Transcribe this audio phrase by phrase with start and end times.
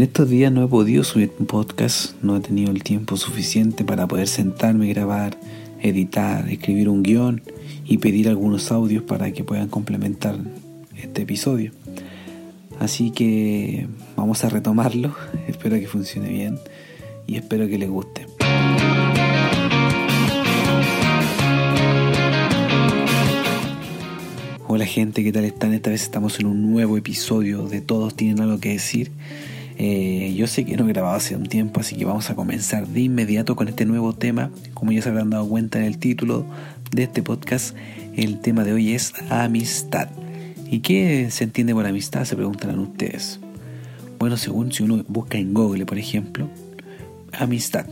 [0.00, 3.84] En estos días no he podido subir un podcast, no he tenido el tiempo suficiente
[3.84, 5.36] para poder sentarme, grabar,
[5.78, 7.42] editar, escribir un guion
[7.84, 10.38] y pedir algunos audios para que puedan complementar
[10.96, 11.72] este episodio.
[12.78, 15.14] Así que vamos a retomarlo,
[15.46, 16.58] espero que funcione bien
[17.26, 18.26] y espero que les guste.
[24.66, 25.74] Hola gente, ¿qué tal están?
[25.74, 29.12] Esta vez estamos en un nuevo episodio de Todos tienen algo que decir.
[29.82, 32.86] Eh, yo sé que no he grabado hace un tiempo, así que vamos a comenzar
[32.86, 34.50] de inmediato con este nuevo tema.
[34.74, 36.44] Como ya se habrán dado cuenta en el título
[36.90, 37.74] de este podcast,
[38.14, 40.10] el tema de hoy es amistad.
[40.70, 42.26] ¿Y qué se entiende por amistad?
[42.26, 43.40] Se preguntarán ustedes.
[44.18, 46.50] Bueno, según si uno busca en Google, por ejemplo,
[47.32, 47.86] amistad,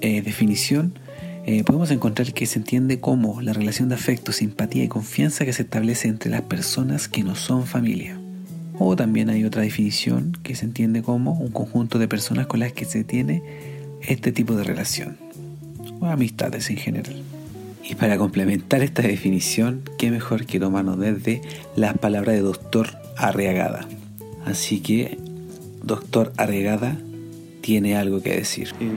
[0.00, 0.96] eh, definición,
[1.44, 5.52] eh, podemos encontrar que se entiende como la relación de afecto, simpatía y confianza que
[5.52, 8.21] se establece entre las personas que no son familia.
[8.78, 12.72] O también hay otra definición que se entiende como un conjunto de personas con las
[12.72, 13.42] que se tiene
[14.00, 15.16] este tipo de relación,
[16.00, 17.22] o amistades en general.
[17.84, 21.42] Y para complementar esta definición, qué mejor que tomarnos desde
[21.76, 23.86] las palabras de doctor Arriagada.
[24.44, 25.18] Así que,
[25.82, 26.96] doctor Arriagada
[27.60, 28.68] tiene algo que decir.
[28.80, 28.90] Eh,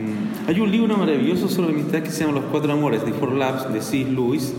[0.48, 3.72] hay un libro maravilloso sobre amistad que se llama Los Cuatro Amores, de Four Labs,
[3.72, 4.06] de C.
[4.06, 4.54] Lewis,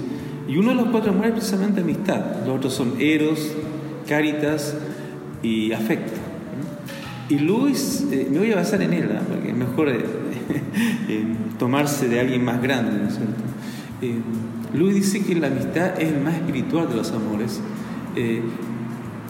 [0.48, 2.46] y uno de los cuatro amores es precisamente amistad.
[2.46, 3.50] Los otros son Eros,
[4.08, 4.76] Caritas,
[5.46, 6.12] y afecto.
[7.28, 10.04] Y Luis, eh, me voy a basar en él, porque es mejor eh,
[11.58, 13.42] tomarse de alguien más grande, ¿no es cierto?
[14.02, 14.14] Eh,
[14.74, 17.60] Luis dice que la amistad es el más espiritual de los amores.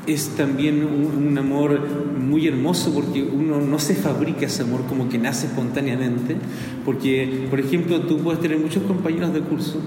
[0.06, 1.80] es también un, amor
[2.18, 6.36] muy hermoso porque uno no se fabrica ese amor como que nace espontáneamente.
[6.84, 9.80] Porque, por ejemplo, tú puedes tener muchos compañeros de curso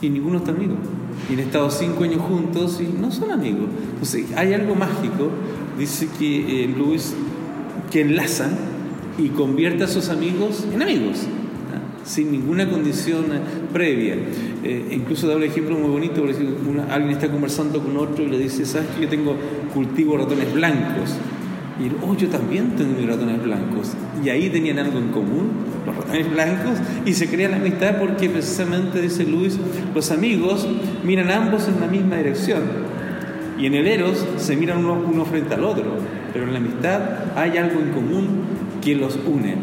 [0.00, 0.74] y ninguno es tu amigo.
[1.30, 3.68] Y han estado cinco años juntos y no son amigos.
[3.92, 5.30] Entonces, hay algo mágico,
[5.78, 7.14] dice que eh, Luis,
[7.90, 8.52] que enlazan
[9.18, 11.26] y convierte a sus amigos en amigos,
[12.04, 13.26] sin ninguna condición
[13.72, 14.16] previa.
[14.64, 16.36] Eh, incluso da un ejemplo muy bonito, porque
[16.90, 19.36] alguien está conversando con otro y le dice, ¿sabes que yo tengo
[19.74, 21.16] cultivo ratones blancos?
[21.78, 23.92] Y oh, yo también tengo mis ratones blancos.
[24.24, 25.50] Y ahí tenían algo en común,
[25.86, 29.58] los ratones blancos, y se crea la amistad porque precisamente, dice Luis,
[29.94, 30.66] los amigos
[31.04, 32.62] miran ambos en la misma dirección.
[33.58, 35.98] Y en el Eros se miran uno, uno frente al otro,
[36.32, 37.00] pero en la amistad
[37.36, 38.26] hay algo en común
[38.80, 39.56] que los une.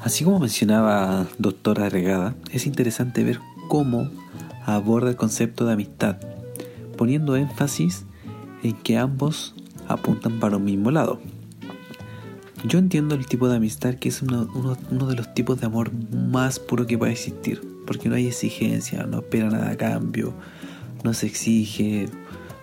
[0.00, 4.10] Así como mencionaba doctora Regada, es interesante ver cómo
[4.66, 6.18] aborda el concepto de amistad,
[6.96, 8.04] poniendo énfasis
[8.62, 9.54] en que ambos
[9.88, 11.20] apuntan para un mismo lado.
[12.66, 16.58] Yo entiendo el tipo de amistad que es uno, de los tipos de amor más
[16.58, 20.32] puro que puede existir, porque no hay exigencia, no espera nada a cambio,
[21.02, 22.08] no se exige,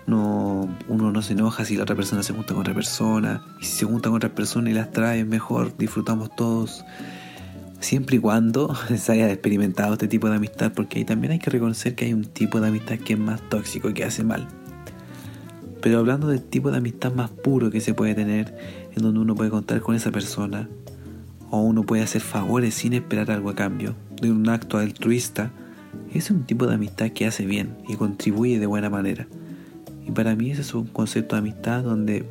[0.07, 3.65] no, uno no se enoja si la otra persona se junta con otra persona, y
[3.65, 6.83] si se junta con otra persona y las trae mejor, disfrutamos todos,
[7.79, 11.51] siempre y cuando se haya experimentado este tipo de amistad, porque ahí también hay que
[11.51, 14.47] reconocer que hay un tipo de amistad que es más tóxico y que hace mal.
[15.81, 18.55] Pero hablando del tipo de amistad más puro que se puede tener,
[18.95, 20.69] en donde uno puede contar con esa persona,
[21.49, 25.51] o uno puede hacer favores sin esperar algo a cambio, de un acto altruista,
[26.13, 29.27] es un tipo de amistad que hace bien y contribuye de buena manera.
[30.07, 32.25] Y para mí ese es un concepto de amistad donde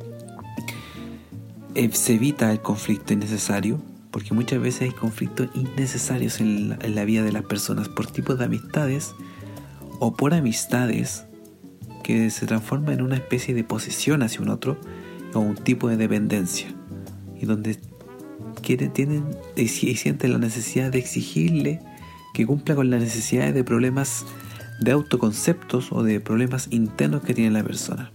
[1.75, 7.23] eh, se evita el conflicto innecesario, porque muchas veces hay conflictos innecesarios en la, vida
[7.23, 9.13] de las personas por tipos de amistades
[9.99, 11.25] o por amistades
[12.29, 14.77] se transforma en una especie de posesión hacia un otro
[15.33, 16.67] o un tipo de dependencia
[17.39, 17.77] y donde
[18.93, 21.79] tienen y sienten la necesidad de exigirle
[22.33, 24.25] que cumpla con las necesidades de problemas
[24.79, 28.11] de autoconceptos o de problemas internos que tiene la persona.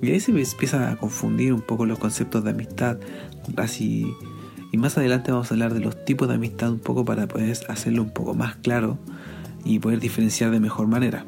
[0.00, 2.98] Y ahí se empieza a confundir un poco los conceptos de amistad,
[3.56, 4.06] así
[4.72, 7.56] y más adelante vamos a hablar de los tipos de amistad un poco para poder
[7.68, 8.98] hacerlo un poco más claro
[9.64, 11.24] y poder diferenciar de mejor manera.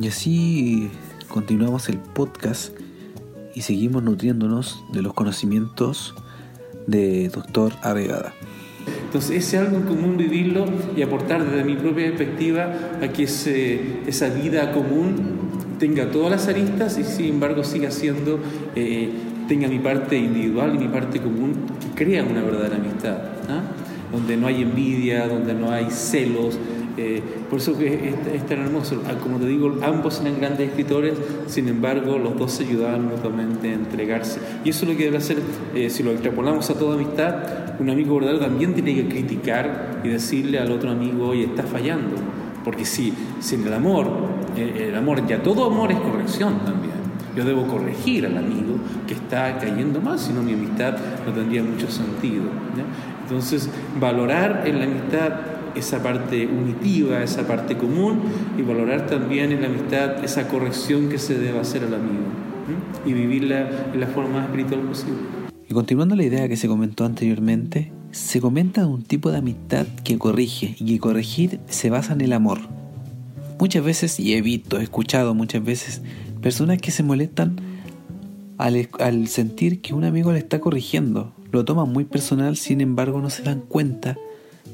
[0.00, 0.90] Y así
[1.28, 2.72] continuamos el podcast
[3.54, 6.14] y seguimos nutriéndonos de los conocimientos
[6.86, 8.34] de doctor Arregada.
[9.04, 10.66] Entonces, ese algo en común vivirlo
[10.96, 15.16] y aportar desde mi propia perspectiva a que esa vida común
[15.78, 18.40] tenga todas las aristas y sin embargo siga siendo,
[18.74, 19.10] eh,
[19.48, 23.16] tenga mi parte individual y mi parte común que crea una verdadera amistad,
[23.48, 23.62] ¿ah?
[24.12, 26.58] donde no hay envidia, donde no hay celos,
[27.00, 29.00] eh, por eso que es, tan hermoso.
[29.06, 31.14] Ah, como te digo, ambos eran grandes escritores,
[31.46, 34.40] sin embargo, los dos se ayudaban mutuamente a entregarse.
[34.64, 35.38] Y eso es lo que debe hacer,
[35.76, 37.36] eh, si lo extrapolamos a toda amistad,
[37.78, 42.16] un amigo verdadero también tiene que criticar y decirle al otro amigo, oye, está fallando.
[42.64, 44.08] Porque si sin el amor,
[44.56, 46.98] eh, el amor, ya todo amor es corrección también.
[47.36, 48.74] Yo debo corregir al amigo
[49.06, 52.42] que está cayendo mal, si no mi amistad no tendría mucho sentido.
[53.22, 55.32] Entonces, valorar en la amistad
[55.78, 58.20] esa parte unitiva, esa parte común
[58.58, 62.24] y valorar también en la amistad esa corrección que se debe hacer al amigo
[63.06, 65.18] y vivirla en la forma más espiritual posible.
[65.68, 70.18] Y continuando la idea que se comentó anteriormente, se comenta un tipo de amistad que
[70.18, 72.58] corrige y que corregir se basa en el amor.
[73.58, 76.00] Muchas veces, y he visto, he escuchado muchas veces,
[76.40, 77.60] personas que se molestan
[78.56, 81.32] al sentir que un amigo le está corrigiendo.
[81.52, 84.16] Lo toman muy personal, sin embargo no se dan cuenta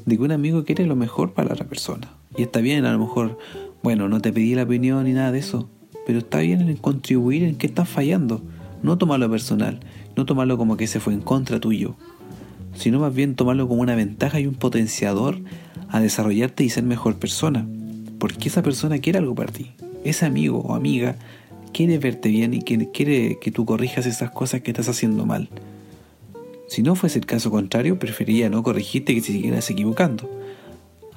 [0.05, 2.11] de que un amigo quiere lo mejor para la otra persona.
[2.37, 3.37] Y está bien, a lo mejor,
[3.83, 5.69] bueno, no te pedí la opinión ni nada de eso,
[6.05, 8.41] pero está bien en contribuir en que estás fallando.
[8.83, 9.79] No tomarlo personal,
[10.15, 11.95] no tomarlo como que se fue en contra tuyo,
[12.75, 15.39] sino más bien tomarlo como una ventaja y un potenciador
[15.89, 17.65] a desarrollarte y ser mejor persona.
[18.19, 19.71] Porque esa persona quiere algo para ti.
[20.03, 21.15] Ese amigo o amiga
[21.73, 25.49] quiere verte bien y quiere que tú corrijas esas cosas que estás haciendo mal.
[26.67, 30.29] Si no fuese el caso contrario, preferiría no corregirte que si siguieras equivocando.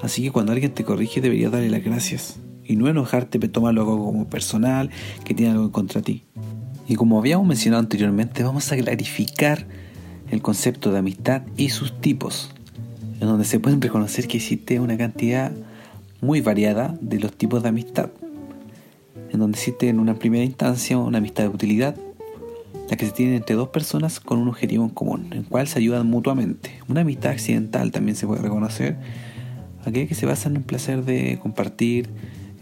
[0.00, 3.86] Así que cuando alguien te corrige deberías darle las gracias y no enojarte, pero tomarlo
[3.86, 4.90] como personal,
[5.24, 6.24] que tiene algo contra ti.
[6.86, 9.66] Y como habíamos mencionado anteriormente, vamos a clarificar
[10.30, 12.50] el concepto de amistad y sus tipos,
[13.20, 15.52] en donde se pueden reconocer que existe una cantidad
[16.20, 18.10] muy variada de los tipos de amistad,
[19.30, 21.96] en donde existe en una primera instancia una amistad de utilidad,
[22.88, 25.78] la que se tiene entre dos personas con un objetivo en común, en cual se
[25.78, 26.70] ayudan mutuamente.
[26.88, 28.96] Una amistad accidental también se puede reconocer,
[29.84, 32.08] aquella que se basa en el placer de compartir,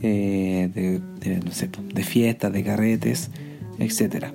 [0.03, 3.31] eh, de, no sé, de fiestas, de carretes,
[3.79, 4.27] etc.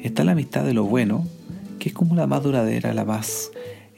[0.00, 1.26] Está la amistad de lo bueno,
[1.78, 3.52] que es como la más duradera, la más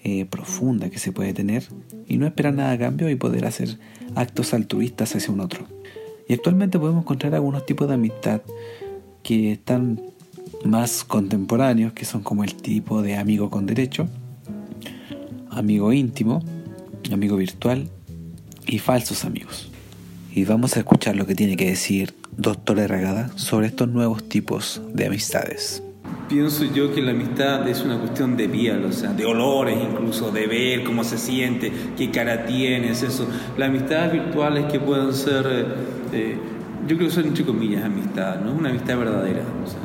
[0.05, 1.65] eh, profunda que se puede tener,
[2.07, 3.79] y no esperar nada a cambio y poder hacer
[4.15, 5.67] actos altruistas hacia un otro.
[6.29, 8.43] Y actualmente podemos encontrar algunos tipos de amistad
[9.23, 10.01] que están
[10.65, 14.09] más contemporáneos, que son como el tipo de amigo con derecho,
[15.51, 16.43] amigo íntimo,
[17.13, 17.89] amigo virtual
[18.67, 19.71] y falsos amigos.
[20.33, 24.81] Y vamos a escuchar lo que tiene que decir Doctor Herragada sobre estos nuevos tipos
[24.95, 25.83] de amistades.
[26.29, 30.31] Pienso yo que la amistad es una cuestión de piel, o sea, de olores incluso,
[30.31, 33.27] de ver cómo se siente, qué cara tienes, eso.
[33.59, 35.65] Las amistades virtuales que pueden ser, eh,
[36.13, 36.39] eh,
[36.87, 39.43] yo creo que son entre comillas amistad, no es una amistad verdadera.
[39.65, 39.81] O sea,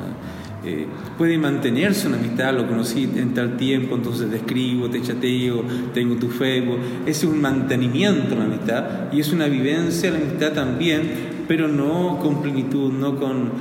[0.66, 5.64] eh, puede mantenerse una amistad, lo conocí en tal tiempo, entonces te escribo, te chateo,
[5.94, 6.80] tengo tu Facebook.
[7.06, 11.02] Es un mantenimiento la amistad y es una vivencia la amistad también,
[11.48, 13.52] pero no con plenitud, no con...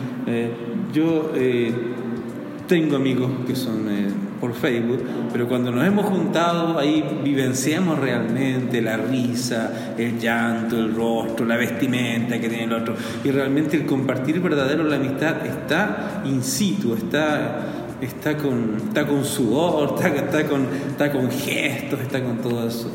[0.92, 1.32] yo
[2.66, 4.08] tengo amigos que son eh,
[4.40, 5.02] por Facebook,
[5.32, 11.56] pero cuando nos hemos juntado ahí vivenciamos realmente la risa, el llanto, el rostro, la
[11.56, 12.94] vestimenta que tiene el otro.
[13.22, 19.24] Y realmente el compartir verdadero la amistad está in situ, está, está, con, está con
[19.24, 22.90] sudor, está, está, con, está con gestos, está con todo eso.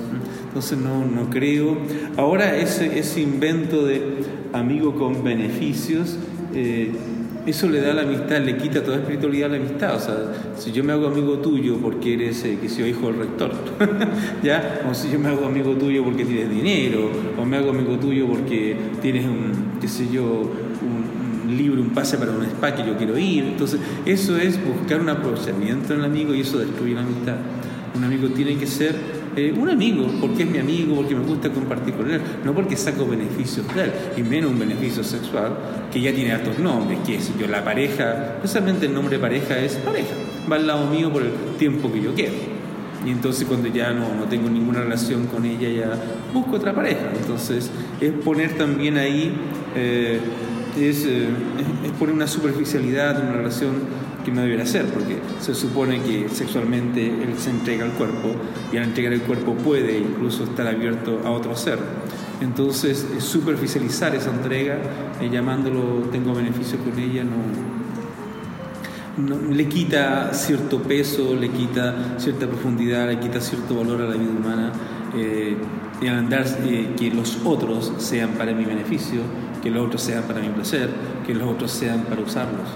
[0.47, 1.77] Entonces no, no creo.
[2.17, 6.17] Ahora ese, ese invento de amigo con beneficios...
[6.53, 6.91] Eh,
[7.49, 9.95] eso le da la amistad, le quita toda espiritualidad a la amistad.
[9.95, 10.15] O sea,
[10.57, 13.51] si yo me hago amigo tuyo porque eres, eh, que soy hijo del rector,
[14.43, 14.81] ¿ya?
[14.89, 18.27] O si yo me hago amigo tuyo porque tienes dinero, o me hago amigo tuyo
[18.27, 22.95] porque tienes un, qué sé yo, un, libro, un pase para un spa que yo
[22.95, 23.43] quiero ir.
[23.43, 27.37] Entonces, eso es buscar un aprovechamiento en el amigo y eso destruye la amistad.
[27.95, 31.49] Un amigo tiene que ser eh, un amigo, porque es mi amigo, porque me gusta
[31.49, 35.53] compartir con él, no porque saco beneficios de él, y menos un beneficio sexual
[35.91, 39.75] que ya tiene altos nombres, que es yo, la pareja, precisamente el nombre pareja es
[39.75, 40.15] pareja,
[40.51, 42.59] va al lado mío por el tiempo que yo quiero.
[43.05, 45.91] Y entonces cuando ya no, no tengo ninguna relación con ella, ya
[46.33, 47.11] busco otra pareja.
[47.15, 47.71] Entonces
[48.01, 49.31] es poner también ahí,
[49.75, 50.19] eh,
[50.77, 51.27] es, eh,
[51.85, 53.75] es poner una superficialidad, una relación
[54.23, 58.29] que no debería ser, porque se supone que sexualmente él se entrega al cuerpo
[58.71, 61.79] y al entregar el cuerpo puede incluso estar abierto a otro ser.
[62.41, 64.77] Entonces, superficializar esa entrega,
[65.21, 67.39] eh, llamándolo tengo beneficio con ella, no,
[69.51, 74.31] le quita cierto peso, le quita cierta profundidad, le quita cierto valor a la vida
[74.31, 74.71] humana.
[75.15, 75.57] Eh,
[76.01, 79.21] y al andar eh, que los otros sean para mi beneficio,
[79.61, 80.89] que los otros sean para mi placer,
[81.25, 82.67] que los otros sean para usarlos.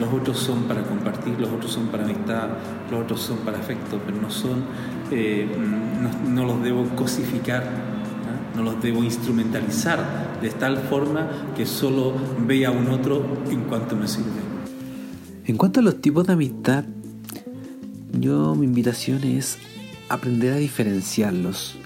[0.00, 2.48] Los otros son para compartir, los otros son para amistad,
[2.90, 4.64] los otros son para afecto, pero no son,
[5.10, 5.46] eh,
[6.26, 7.64] no, los debo cosificar,
[8.56, 8.62] ¿no?
[8.62, 12.14] los debo instrumentalizar de tal forma que solo
[12.46, 14.40] vea a un otro en cuanto me sirve.
[15.44, 16.84] En cuanto a los tipos de amistad,
[18.18, 19.58] yo mi invitación es
[20.08, 21.76] aprender a diferenciarlos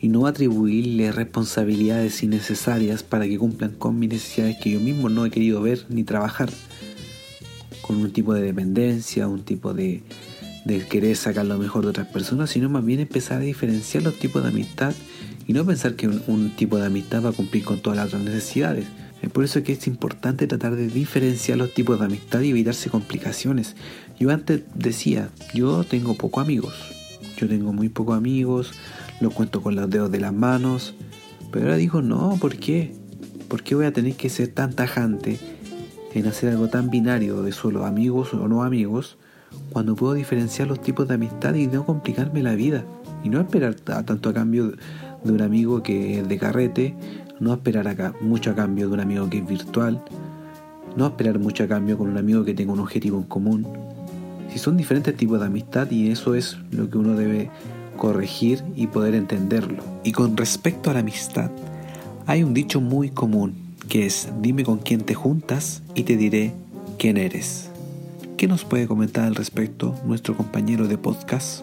[0.00, 5.24] y no atribuirles responsabilidades innecesarias para que cumplan con mis necesidades que yo mismo no
[5.24, 6.50] he querido ver ni trabajar
[7.86, 10.02] con un tipo de dependencia, un tipo de,
[10.66, 14.18] de querer sacar lo mejor de otras personas, sino más bien empezar a diferenciar los
[14.18, 14.94] tipos de amistad
[15.46, 18.22] y no pensar que un, tipo de amistad va a cumplir con todas las otras
[18.22, 18.86] necesidades.
[19.22, 22.90] Es por eso que es importante tratar de diferenciar los tipos de amistad y evitarse
[22.90, 23.76] complicaciones.
[24.18, 26.74] Yo antes decía, yo tengo pocos amigos.
[27.36, 28.72] Yo tengo muy pocos amigos,
[29.20, 30.94] los cuento con los dedos de las manos.
[31.52, 32.92] Pero ahora digo, no, ¿por qué?
[33.48, 35.38] ¿Por qué voy a tener que ser tan tajante
[36.18, 39.18] en hacer algo tan binario de solo amigos o no amigos
[39.70, 42.84] cuando puedo diferenciar los tipos de amistad y no complicarme la vida?
[43.22, 44.72] Y no esperar tanto a cambio
[45.24, 46.94] de un amigo que es de carrete,
[47.38, 50.02] no esperar acá mucho a cambio de un amigo que es virtual,
[50.96, 53.66] no esperar mucho a cambio con un amigo que tenga un objetivo en común.
[54.50, 57.50] Si son diferentes tipos de amistad y eso es lo que uno debe
[57.98, 59.82] corregir y poder entenderlo.
[60.02, 61.50] Y con respecto a la amistad,
[62.26, 66.52] hay un dicho muy común que es dime con quién te juntas y te diré
[66.98, 67.70] quién eres.
[68.36, 71.62] ¿Qué nos puede comentar al respecto nuestro compañero de podcast?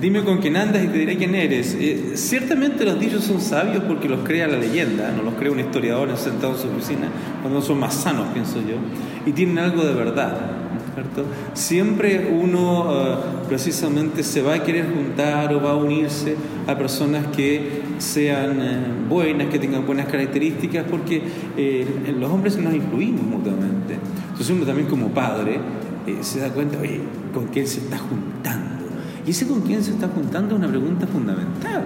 [0.00, 1.74] Dime con quién andas y te diré quién eres.
[1.78, 5.60] Eh, ciertamente los dichos son sabios porque los crea la leyenda, no los crea un
[5.60, 7.08] historiador sentado en su oficina,
[7.40, 8.76] cuando son más sanos, pienso yo,
[9.24, 10.65] y tienen algo de verdad.
[10.96, 11.24] ¿Cierto?
[11.52, 16.36] Siempre uno eh, precisamente se va a querer juntar o va a unirse
[16.66, 21.22] a personas que sean eh, buenas, que tengan buenas características, porque
[22.18, 23.98] los hombres nos influimos mutuamente.
[24.30, 25.60] Entonces uno también como padre
[26.22, 27.00] se da cuenta, oye,
[27.34, 28.86] ¿con quién se está juntando?
[29.26, 31.84] Y ese con quién se está juntando es una pregunta fundamental.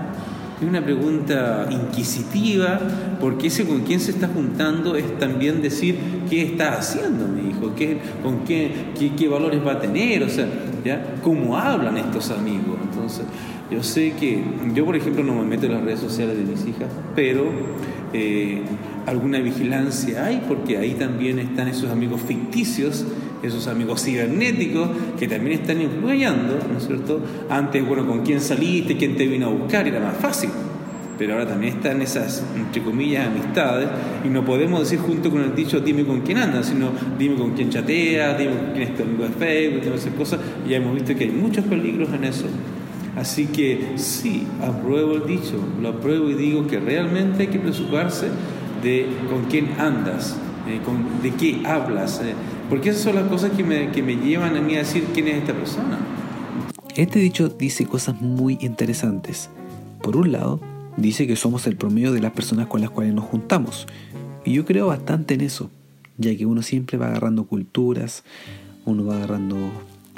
[0.60, 2.78] Es una pregunta inquisitiva,
[3.18, 5.96] porque ese con quién se está juntando es también decir
[6.28, 8.70] qué está haciendo mi hijo, qué, con qué,
[9.16, 10.46] qué, valores va a tener, o sea,
[11.22, 12.76] cómo hablan estos amigos.
[12.82, 13.24] Entonces,
[13.70, 14.42] yo sé que
[14.74, 17.44] yo, por ejemplo, no me meto en las redes sociales de mis hijas, pero
[18.12, 18.60] eh,
[19.06, 23.06] alguna vigilancia hay, porque ahí también están esos amigos ficticios
[23.42, 27.20] esos amigos cibernéticos que también están influyendo, ¿no es cierto?
[27.49, 30.50] Antes, bueno, con quién saliste, quién te vino a buscar, era más fácil.
[31.18, 33.88] Pero ahora también están esas, entre comillas, amistades,
[34.25, 37.52] y no podemos decir junto con el dicho dime con quién andas, sino dime con
[37.52, 40.78] quién chatea, dime con quién es tu amigo de Facebook, todas esas cosas, y ya
[40.78, 42.47] hemos visto que hay muchos peligros en eso.
[43.16, 48.28] Así que sí, apruebo el dicho, lo apruebo y digo que realmente hay que preocuparse
[48.82, 52.23] de con quién andas, eh, con, de qué hablas.
[52.25, 52.32] Eh,
[52.70, 55.52] porque esas son las cosas que me, llevan a mí a decir quién es esta
[55.52, 55.98] persona.
[56.94, 59.50] Este dicho dice cosas muy interesantes.
[60.00, 60.60] Por un lado,
[60.96, 63.86] dice que somos el promedio de las personas con las cuales nos juntamos.
[64.44, 65.68] Y yo creo bastante en eso,
[66.16, 68.22] ya que uno siempre va agarrando culturas,
[68.84, 69.56] uno va agarrando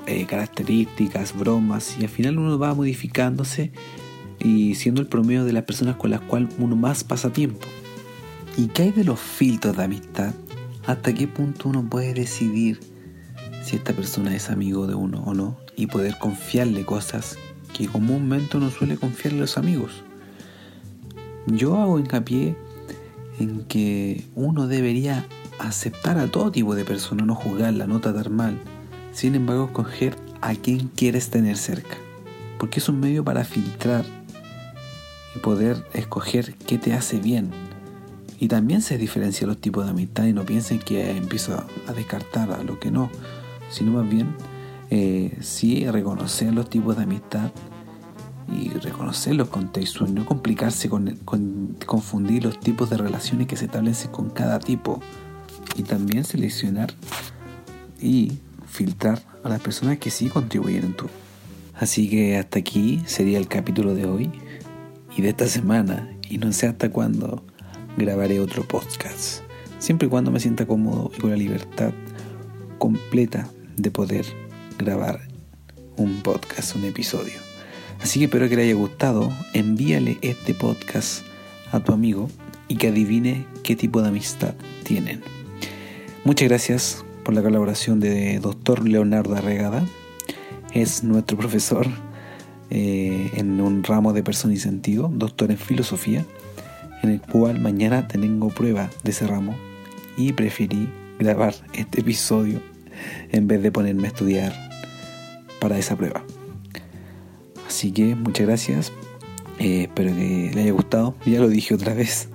[0.06, 3.72] eh, características, bromas, y al final uno va modificándose
[4.38, 7.66] y siendo el promedio de las personas con las cuales uno más pasa tiempo.
[8.58, 10.34] ¿Y qué hay de los filtros de amistad?
[10.86, 12.80] Hasta qué punto uno puede decidir
[13.62, 17.38] si esta persona es amigo de uno o no y poder confiarle cosas
[17.72, 20.02] que comúnmente uno suele confiarle a los amigos.
[21.46, 22.56] Yo hago hincapié
[23.38, 25.26] en que uno debería
[25.58, 28.58] aceptar a todo tipo de persona, no juzgarla, no tratar mal,
[29.12, 31.96] sin embargo escoger a quien quieres tener cerca,
[32.58, 34.04] porque es un medio para filtrar
[35.34, 37.50] y poder escoger qué te hace bien,
[38.42, 42.50] y también se diferencia los tipos de amistad y no piensen que empiezo a descartar
[42.50, 43.08] a lo que no,
[43.70, 44.34] sino más bien
[44.90, 47.52] eh, sí reconocer los tipos de amistad
[48.52, 53.66] y reconocer los contextos, no complicarse con, con, confundir los tipos de relaciones que se
[53.66, 55.00] establecen con cada tipo.
[55.76, 56.92] Y también seleccionar
[58.00, 61.06] y filtrar a las personas que sí contribuyen en tu.
[61.76, 64.32] Así que hasta aquí sería el capítulo de hoy
[65.16, 66.12] y de esta semana.
[66.28, 67.44] Y no sé hasta cuándo
[67.96, 69.42] grabaré otro podcast,
[69.78, 71.92] siempre y cuando me sienta cómodo y con la libertad
[72.78, 74.24] completa de poder
[74.78, 75.20] grabar
[75.96, 77.34] un podcast, un episodio.
[78.00, 81.24] Así que espero que le haya gustado, envíale este podcast
[81.70, 82.28] a tu amigo
[82.68, 85.22] y que adivine qué tipo de amistad tienen.
[86.24, 88.88] Muchas gracias por la colaboración de Dr.
[88.88, 89.86] Leonardo Arregada.
[90.72, 91.86] Es nuestro profesor
[92.70, 96.24] eh, en un ramo de persona y sentido, doctor en filosofía
[97.02, 99.54] en el cual mañana tengo prueba de ese ramo
[100.16, 102.60] y preferí grabar este episodio
[103.30, 104.52] en vez de ponerme a estudiar
[105.60, 106.24] para esa prueba.
[107.66, 108.92] Así que muchas gracias,
[109.58, 112.28] eh, espero que les haya gustado, ya lo dije otra vez,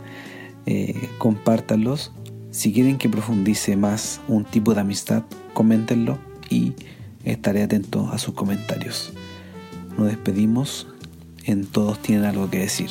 [0.65, 2.11] eh, compártanlos.
[2.51, 6.17] Si quieren que profundice más un tipo de amistad, coméntenlo
[6.49, 6.73] y
[7.23, 9.13] estaré atento a sus comentarios.
[9.97, 10.87] Nos despedimos
[11.43, 12.89] en Todos tienen algo que decir.